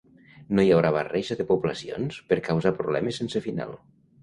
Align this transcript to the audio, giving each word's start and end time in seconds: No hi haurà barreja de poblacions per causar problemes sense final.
No 0.59 0.63
hi 0.67 0.71
haurà 0.77 0.91
barreja 0.95 1.37
de 1.41 1.45
poblacions 1.51 2.19
per 2.33 2.41
causar 2.49 2.75
problemes 2.83 3.23
sense 3.23 3.45
final. 3.51 3.79